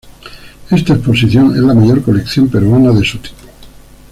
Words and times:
Esta 0.71 0.93
exposición 0.95 1.51
es 1.55 1.61
la 1.61 1.75
mayor 1.75 2.01
colección 2.01 2.47
peruana 2.49 2.91
de 2.91 3.05
su 3.05 3.19
tipo. 3.19 3.45